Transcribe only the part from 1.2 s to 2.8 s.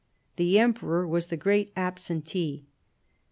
the great absentee.